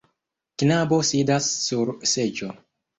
Knabo 0.61 0.99
sidas 1.11 1.53
sur 1.69 1.95
seĝo. 2.17 2.55